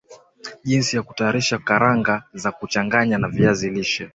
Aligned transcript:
Jinsi 0.69 0.91
ya 0.95 1.01
kutayarisha 1.07 1.55
karanga 1.67 2.23
za 2.33 2.51
kuchanganya 2.51 3.17
na 3.17 3.27
viazi 3.27 3.69
lishe 3.69 4.09